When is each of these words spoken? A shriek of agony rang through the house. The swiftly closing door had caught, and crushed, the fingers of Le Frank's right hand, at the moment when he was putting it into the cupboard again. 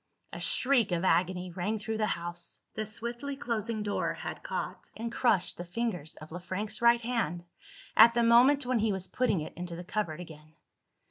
A 0.33 0.39
shriek 0.39 0.91
of 0.91 1.03
agony 1.03 1.51
rang 1.51 1.77
through 1.77 1.99
the 1.99 2.07
house. 2.17 2.59
The 2.73 2.87
swiftly 2.87 3.35
closing 3.35 3.83
door 3.83 4.15
had 4.15 4.41
caught, 4.41 4.89
and 4.97 5.11
crushed, 5.11 5.57
the 5.57 5.63
fingers 5.63 6.15
of 6.15 6.31
Le 6.31 6.39
Frank's 6.39 6.81
right 6.81 7.01
hand, 7.01 7.45
at 7.95 8.15
the 8.15 8.23
moment 8.23 8.65
when 8.65 8.79
he 8.79 8.91
was 8.91 9.05
putting 9.07 9.41
it 9.41 9.53
into 9.55 9.75
the 9.75 9.83
cupboard 9.83 10.19
again. 10.19 10.55